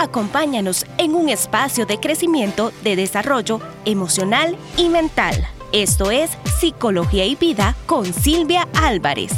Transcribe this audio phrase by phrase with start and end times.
[0.00, 5.34] Acompáñanos en un espacio de crecimiento, de desarrollo emocional y mental.
[5.72, 9.32] Esto es Psicología y Vida con Silvia Álvarez.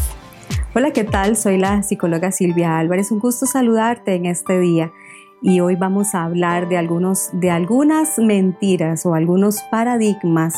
[0.75, 1.39] Hola, ¿qué tal?
[1.39, 3.11] Soy la psicóloga Silvia Álvarez.
[3.11, 4.93] Un gusto saludarte en este día.
[5.41, 10.55] Y hoy vamos a hablar de, algunos, de algunas mentiras o algunos paradigmas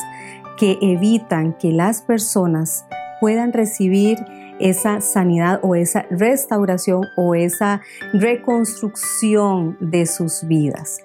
[0.59, 2.87] que evitan que las personas
[3.21, 4.19] puedan recibir
[4.63, 11.03] esa sanidad o esa restauración o esa reconstrucción de sus vidas.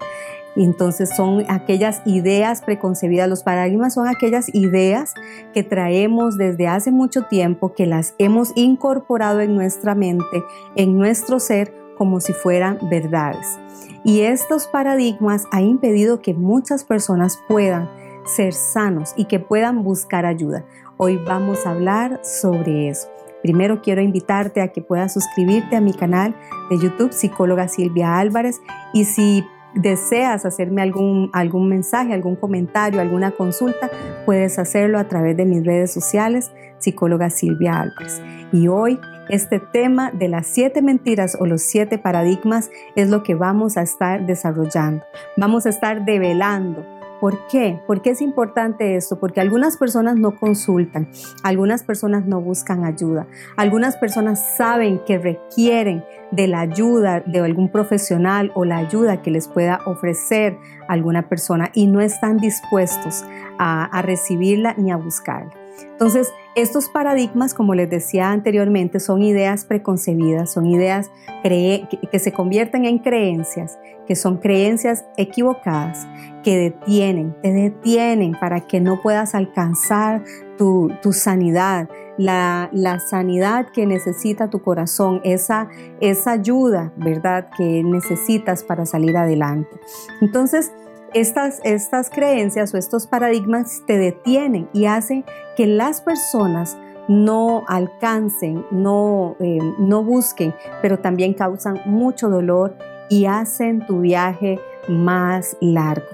[0.56, 5.14] Entonces son aquellas ideas preconcebidas, los paradigmas son aquellas ideas
[5.54, 10.44] que traemos desde hace mucho tiempo, que las hemos incorporado en nuestra mente,
[10.76, 13.58] en nuestro ser, como si fueran verdades.
[14.04, 17.90] Y estos paradigmas han impedido que muchas personas puedan
[18.26, 20.64] ser sanos y que puedan buscar ayuda.
[20.98, 23.17] Hoy vamos a hablar sobre eso.
[23.42, 26.36] Primero quiero invitarte a que puedas suscribirte a mi canal
[26.70, 28.62] de YouTube Psicóloga Silvia Álvarez
[28.94, 33.90] y si deseas hacerme algún, algún mensaje, algún comentario, alguna consulta,
[34.26, 38.22] puedes hacerlo a través de mis redes sociales Psicóloga Silvia Álvarez.
[38.52, 43.36] Y hoy este tema de las siete mentiras o los siete paradigmas es lo que
[43.36, 45.04] vamos a estar desarrollando.
[45.36, 47.80] Vamos a estar develando ¿Por qué?
[47.88, 49.20] ¿Por qué es importante esto?
[49.20, 51.10] Porque algunas personas no consultan,
[51.44, 57.72] algunas personas no buscan ayuda, algunas personas saben que requieren de la ayuda de algún
[57.72, 60.58] profesional o la ayuda que les pueda ofrecer
[60.88, 63.26] alguna persona y no están dispuestos
[63.60, 65.52] a, recibirla ni a buscarla.
[65.92, 71.12] Entonces, estos paradigmas, como les decía anteriormente, son ideas preconcebidas, son ideas
[71.44, 76.08] que se convierten en creencias, que son creencias equivocadas,
[76.44, 80.24] que detienen, te detienen para que no puedas alcanzar
[80.58, 82.70] tu, sanidad, la,
[83.08, 85.70] sanidad que necesita tu corazón, esa,
[86.00, 89.80] esa ayuda, ¿verdad?, que necesitas para salir adelante.
[90.22, 90.72] Entonces,
[91.14, 98.66] estas, estas creencias o estos paradigmas te detienen y hacen que las personas no alcancen,
[98.72, 102.76] no, eh, no busquen, pero también causan mucho dolor
[103.10, 104.60] y hacen tu viaje
[104.90, 106.06] más largo.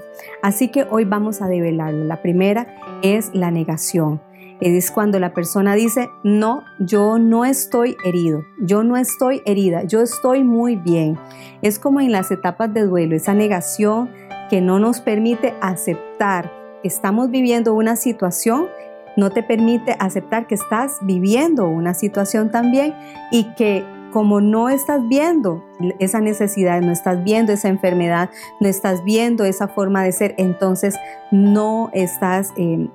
[0.42, 2.04] Así que hoy vamos a develarlo.
[2.04, 2.66] La primera
[3.02, 4.20] es la negación.
[4.60, 10.00] Es cuando la persona dice, no, yo no estoy herido, yo no estoy herida, yo
[10.00, 11.18] estoy muy bien.
[11.60, 14.10] Es como en las etapas de duelo, esa negación
[14.50, 16.50] que no nos permite aceptar
[16.82, 18.68] que estamos viviendo una situación,
[19.16, 22.94] no te permite aceptar que estás viviendo una situación también
[23.30, 25.64] y que como no estás viendo
[25.98, 30.94] esa necesidad, no estás viendo esa enfermedad, no estás viendo esa forma de ser, entonces
[31.32, 32.88] no estás eh,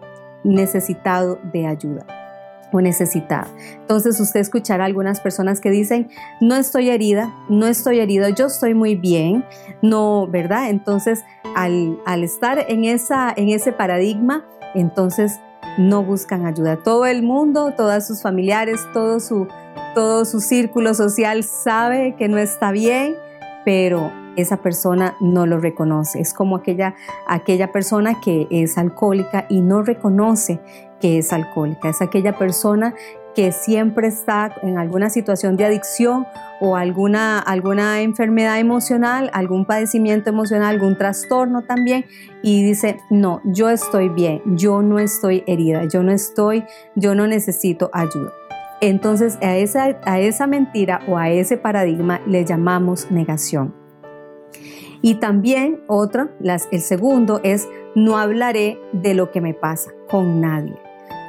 [0.43, 2.18] necesitado de ayuda
[2.71, 3.47] o necesitada.
[3.73, 6.09] Entonces usted escuchará algunas personas que dicen,
[6.41, 9.45] no estoy herida, no estoy herida, yo estoy muy bien,
[9.81, 10.69] no, ¿verdad?
[10.69, 11.23] Entonces
[11.55, 15.39] al, estar en, esa, en ese paradigma, entonces
[15.77, 16.77] no buscan ayuda.
[16.77, 19.47] Todo el mundo, todas sus familiares, todo su,
[19.95, 23.15] todo su círculo social sabe que no está bien,
[23.65, 24.11] pero
[24.41, 26.19] esa persona no lo reconoce.
[26.19, 26.95] Es como aquella,
[27.27, 30.59] aquella persona que es alcohólica y no reconoce
[30.99, 31.89] que es alcohólica.
[31.89, 32.93] Es aquella persona
[33.35, 36.25] que siempre está en alguna situación de adicción
[36.59, 42.05] o alguna, alguna enfermedad emocional, algún padecimiento emocional, algún trastorno también
[42.43, 47.27] y dice, no, yo estoy bien, yo no estoy herida, yo no estoy, yo no
[47.27, 48.33] necesito ayuda.
[48.81, 53.78] Entonces a esa, a esa mentira o a ese paradigma le llamamos negación.
[55.01, 56.29] Y también otro,
[56.71, 60.75] el segundo es no hablaré de lo que me pasa con nadie.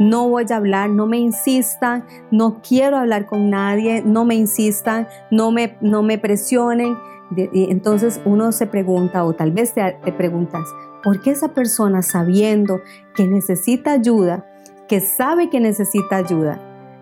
[0.01, 5.07] No voy a hablar, no me insistan, no quiero hablar con nadie, no me insistan,
[5.31, 6.97] no me, no me presionen.
[7.37, 10.67] Entonces uno se pregunta o tal vez te, te preguntas,
[11.05, 12.81] ¿por qué esa persona sabiendo
[13.15, 14.47] que necesita ayuda,
[14.89, 16.61] que sabe que necesita ayuda,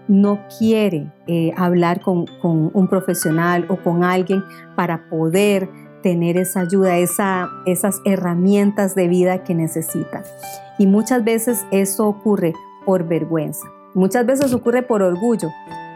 [0.08, 4.42] no quiere eh, hablar con, un profesional o con alguien
[4.74, 5.68] para poder
[6.02, 10.22] tener esa ayuda, esa, esas herramientas de vida que necesita.
[10.78, 12.54] Y muchas veces eso ocurre
[12.84, 15.50] por vergüenza, muchas veces ocurre por orgullo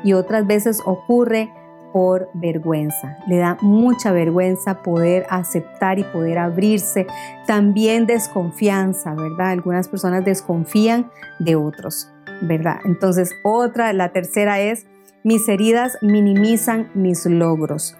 [0.04, 1.52] y otras veces ocurre
[1.92, 3.18] por vergüenza.
[3.26, 7.06] Le da mucha vergüenza poder aceptar y poder abrirse.
[7.46, 9.50] También desconfianza, ¿verdad?
[9.50, 12.12] Algunas personas desconfían de otros.
[12.42, 12.80] ¿verdad?
[12.84, 14.86] Entonces, otra, la tercera es,
[15.22, 17.96] mis heridas minimizan mis logros.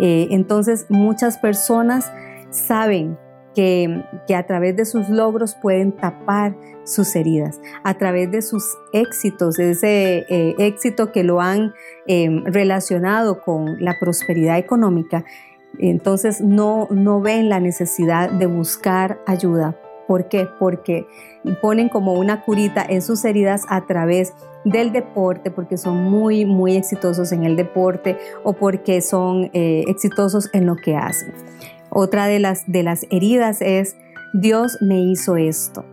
[0.00, 2.10] Eh, entonces, muchas personas
[2.50, 3.16] saben
[3.54, 4.04] que,
[4.34, 9.70] a través de sus logros pueden tapar sus heridas, a través de sus éxitos, de
[9.70, 11.72] ese eh, éxito que lo han
[12.06, 15.24] em, relacionado con la prosperidad económica,
[15.78, 19.76] Entonces no, no ven la necesidad de buscar ayuda.
[20.06, 20.46] ¿Por qué?
[20.60, 21.04] Porque
[21.60, 24.34] ponen como una curita en sus heridas a través
[24.64, 30.48] del deporte, porque son muy, muy exitosos en el deporte o porque son eh, exitosos
[30.52, 31.32] en lo que hacen.
[31.90, 33.96] Otra de las, de las heridas es,
[34.32, 35.84] Dios me hizo esto.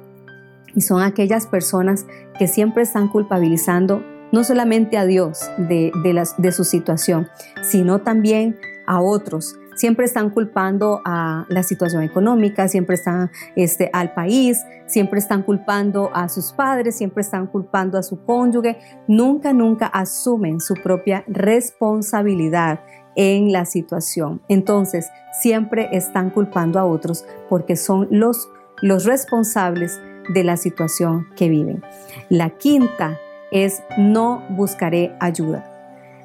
[0.73, 2.06] Y son aquellas personas
[2.39, 5.91] que siempre están culpabilizando no solamente a Dios de,
[6.38, 7.27] de su situación,
[7.62, 8.57] sino también
[8.88, 15.19] a otros siempre están culpando a la situación económica, siempre están este, al país, siempre
[15.19, 18.77] están culpando a sus padres, siempre están culpando a su cónyuge,
[19.07, 22.81] nunca, nunca asumen su propia responsabilidad
[23.15, 24.41] en la situación.
[24.47, 25.09] Entonces,
[25.39, 28.50] siempre están culpando a otros porque son los,
[28.81, 30.00] los responsables
[30.33, 31.83] de la situación que viven.
[32.29, 33.19] La quinta
[33.51, 35.70] es no buscaré ayuda.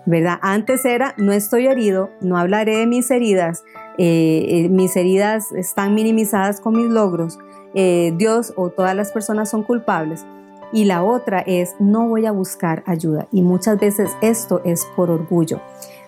[0.07, 0.39] ¿Verdad?
[0.41, 3.65] Antes era, no estoy herido, no hablaré de mis heridas,
[3.99, 7.39] eh, eh, mis heridas están minimizadas con mis logros,
[7.75, 10.25] eh, Dios o todas las personas son culpables.
[10.73, 13.29] Y la otra es, no voy a buscar ayuda.
[13.31, 15.61] Y muchas veces esto es por orgullo.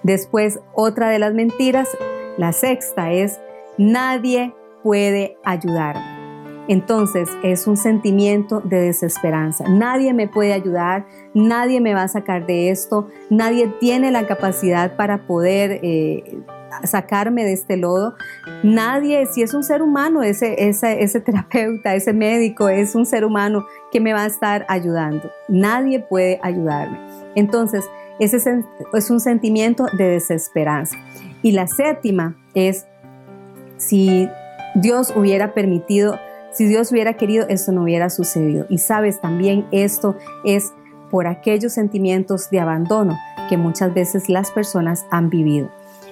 [0.03, 1.89] Después, otra de las mentiras,
[2.37, 3.39] la sexta es,
[3.77, 6.18] nadie puede ayudarme.
[6.69, 9.65] Entonces es un sentimiento de desesperanza.
[9.69, 14.95] Nadie me puede ayudar, nadie me va a sacar de esto, nadie tiene la capacidad
[14.95, 16.39] para poder eh,
[16.85, 18.15] sacarme de este lodo.
[18.63, 23.67] Nadie, si es un ser humano, ese, ese, terapeuta, ese médico, es un ser humano
[23.91, 25.31] que me va a estar ayudando.
[25.49, 26.99] Nadie puede ayudarme.
[27.35, 27.89] Entonces,
[28.19, 30.97] ese es un sentimiento de desesperanza.
[31.43, 32.87] Y la séptima es,
[33.77, 34.29] si
[34.75, 36.19] Dios hubiera permitido
[36.53, 38.67] si Dios hubiera querido, esto no hubiera sucedido.
[38.69, 40.73] Y sabes, también esto es
[41.11, 43.17] por aquellos sentimientos de abandono
[43.49, 45.71] que muchas veces las personas han vivido.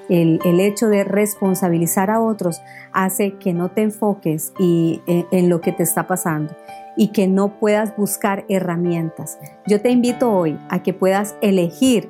[0.08, 2.60] El, hecho de responsabilizar a otros
[2.92, 6.54] hace que no te enfoques y, en, en lo que te está pasando
[6.96, 9.38] y que no puedas buscar herramientas.
[9.66, 12.08] Yo te invito hoy a que puedas elegir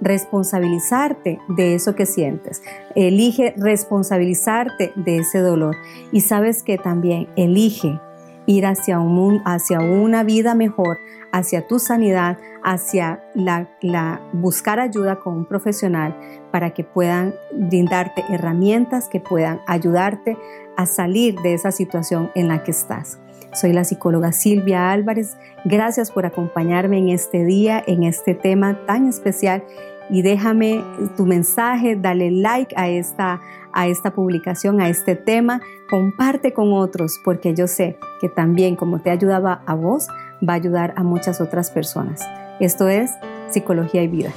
[0.00, 2.62] responsabilizarte de eso que sientes.
[2.94, 5.76] Elige responsabilizarte de ese dolor.
[6.12, 8.00] Y sabes que también elige
[8.46, 10.98] ir hacia, un, hacia una vida mejor,
[11.32, 16.16] hacia tu sanidad, hacia la, la, buscar ayuda con un profesional
[16.50, 20.38] para que puedan brindarte herramientas que puedan ayudarte
[20.78, 23.18] a salir de esa situación en la que estás.
[23.52, 25.36] Soy la psicóloga Silvia Álvarez.
[25.64, 29.64] Gracias por acompañarme en este día, en este tema tan especial.
[30.10, 30.82] Y déjame
[31.16, 33.40] tu mensaje, dale like a esta,
[33.72, 35.60] a esta publicación, a este tema.
[35.90, 40.08] Comparte con otros, porque yo sé que también como te ayudaba a vos,
[40.46, 42.26] va a ayudar a muchas otras personas.
[42.60, 43.10] Esto es
[43.50, 44.32] Psicología y Vida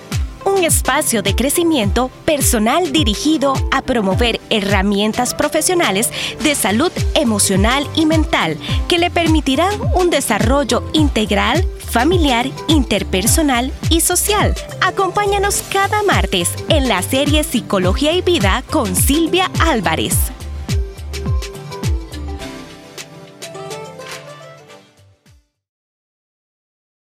[0.63, 6.09] espacio de crecimiento personal dirigido a promover herramientas profesionales
[6.43, 14.55] de salud emocional y mental que le permitirán un desarrollo integral, familiar, interpersonal y social.
[14.81, 20.31] Acompáñanos cada martes en la serie Psicología y Vida con Silvia Álvarez.